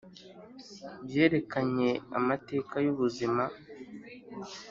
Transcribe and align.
byerekanye 1.05 1.89
amateka 2.17 2.75
yubuzima 2.85 3.43